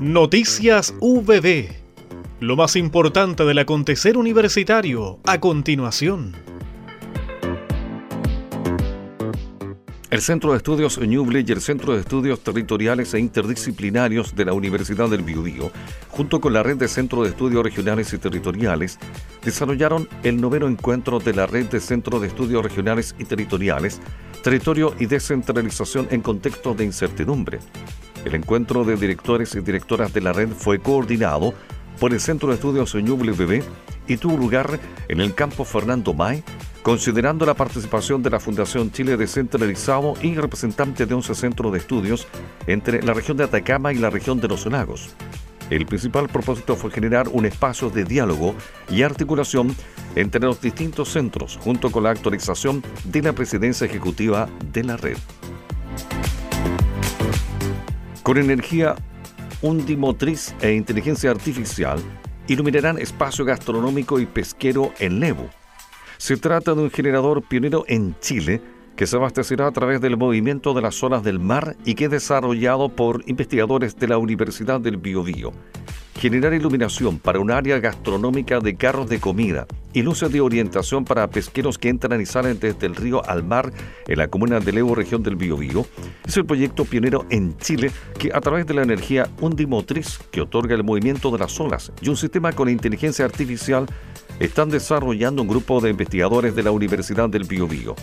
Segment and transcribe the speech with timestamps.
[0.00, 1.68] Noticias VB.
[2.40, 6.34] Lo más importante del acontecer universitario a continuación.
[10.08, 14.54] El Centro de Estudios Ñuble y el Centro de Estudios Territoriales e Interdisciplinarios de la
[14.54, 15.70] Universidad del Biobío,
[16.08, 18.98] junto con la Red de Centros de Estudios Regionales y Territoriales,
[19.44, 24.00] desarrollaron el noveno encuentro de la Red de Centros de Estudios Regionales y Territoriales,
[24.42, 27.58] Territorio y Descentralización en Contexto de Incertidumbre,
[28.24, 31.54] el encuentro de directores y directoras de la red fue coordinado
[31.98, 32.94] por el Centro de Estudios
[33.36, 33.62] Bebé
[34.08, 36.42] y tuvo lugar en el campo Fernando May,
[36.82, 42.26] considerando la participación de la Fundación Chile Descentralizado y representantes de 11 centros de estudios
[42.66, 45.14] entre la región de Atacama y la región de los lagos.
[45.70, 48.56] El principal propósito fue generar un espacio de diálogo
[48.90, 49.74] y articulación
[50.16, 55.16] entre los distintos centros, junto con la actualización de la presidencia ejecutiva de la red.
[58.30, 58.94] Con energía
[59.60, 61.98] undimotriz e inteligencia artificial,
[62.46, 65.50] iluminarán espacio gastronómico y pesquero en Levo.
[66.16, 68.62] Se trata de un generador pionero en Chile
[68.94, 72.12] que se abastecerá a través del movimiento de las olas del mar y que es
[72.12, 75.52] desarrollado por investigadores de la Universidad del Biobío
[76.20, 81.28] generar iluminación para un área gastronómica de carros de comida y luces de orientación para
[81.30, 83.72] pesqueros que entran y salen desde el río al mar
[84.06, 85.86] en la comuna de Levo, región del Biobío,
[86.26, 90.74] es el proyecto pionero en Chile que a través de la energía undimotriz que otorga
[90.74, 93.86] el movimiento de las olas y un sistema con inteligencia artificial
[94.38, 97.94] están desarrollando un grupo de investigadores de la Universidad del Biobío.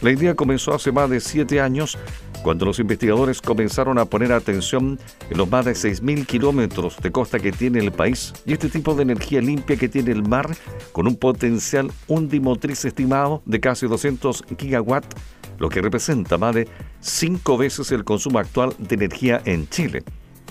[0.00, 1.98] La idea comenzó hace más de siete años
[2.42, 7.38] cuando los investigadores comenzaron a poner atención en los más de 6.000 kilómetros de costa
[7.38, 10.48] que tiene el país y este tipo de energía limpia que tiene el mar
[10.92, 15.16] con un potencial undimotriz estimado de casi 200 gigawatts,
[15.58, 16.68] lo que representa más de
[17.00, 20.02] cinco veces el consumo actual de energía en Chile.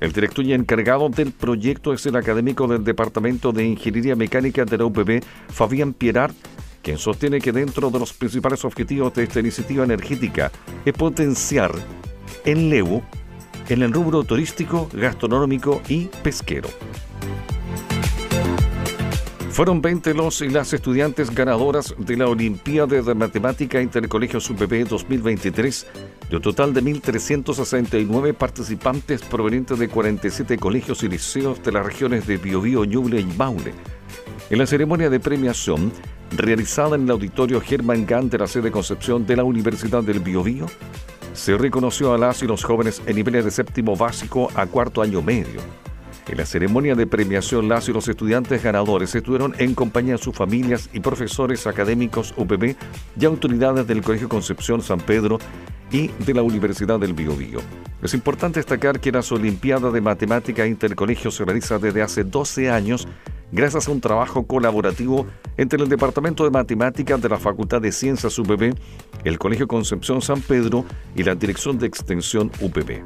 [0.00, 4.78] El director y encargado del proyecto es el académico del Departamento de Ingeniería Mecánica de
[4.78, 6.34] la UPB, Fabián Pierart,
[6.82, 10.50] quien sostiene que dentro de los principales objetivos de esta iniciativa energética
[10.84, 11.72] es potenciar
[12.44, 13.02] el Levo
[13.68, 16.68] en el rubro turístico, gastronómico y pesquero.
[19.52, 25.86] Fueron 20 los y las estudiantes ganadoras de la Olimpiada de Matemática Intercolegios UPB 2023,
[26.30, 32.26] de un total de 1.369 participantes provenientes de 47 colegios y liceos de las regiones
[32.26, 33.74] de Biobío, Ñuble y Maule.
[34.48, 35.92] En la ceremonia de premiación,
[36.36, 40.66] realizada en el auditorio Germán Gant de la sede Concepción de la Universidad del Biobío,
[41.34, 45.22] se reconoció a las y los jóvenes en niveles de séptimo básico a cuarto año
[45.22, 45.60] medio.
[46.28, 50.34] En la ceremonia de premiación, las y los estudiantes ganadores estuvieron en compañía de sus
[50.34, 52.76] familias y profesores académicos UPB
[53.18, 55.38] y autoridades del Colegio Concepción San Pedro
[55.90, 57.60] y de la Universidad del Biobío.
[58.02, 63.06] Es importante destacar que las Olimpiadas de Matemática Intercolegio se realiza desde hace 12 años
[63.52, 65.26] gracias a un trabajo colaborativo
[65.56, 68.74] entre el Departamento de Matemáticas de la Facultad de Ciencias UPB,
[69.24, 73.02] el Colegio Concepción San Pedro y la Dirección de Extensión UPB.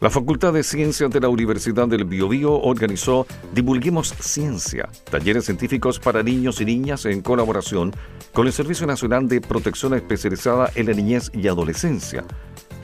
[0.00, 6.22] La Facultad de Ciencias de la Universidad del Biobío organizó Divulguemos Ciencia, talleres científicos para
[6.22, 7.92] niños y niñas en colaboración
[8.34, 12.24] con el Servicio Nacional de Protección Especializada en la Niñez y Adolescencia,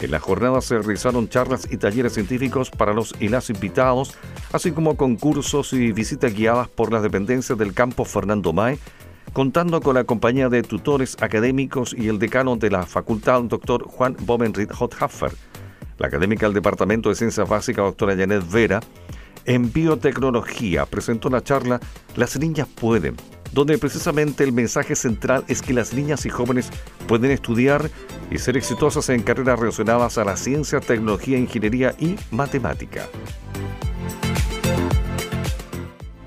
[0.03, 4.15] en la jornada se realizaron charlas y talleres científicos para los y las invitados,
[4.53, 8.79] así como concursos y visitas guiadas por las dependencias del campo Fernando May,
[9.33, 14.17] contando con la compañía de tutores académicos y el decano de la facultad, doctor Juan
[14.21, 15.33] Bomenrit Hothaffer.
[15.99, 18.81] La académica del Departamento de Ciencias Básicas, doctora Janet Vera,
[19.45, 21.81] en biotecnología presentó la charla
[22.17, 23.17] Las niñas pueden,
[23.53, 26.71] donde precisamente el mensaje central es que las niñas y jóvenes
[27.09, 27.91] pueden estudiar
[28.31, 33.09] y ser exitosas en carreras relacionadas a la ciencia, tecnología, ingeniería y matemática.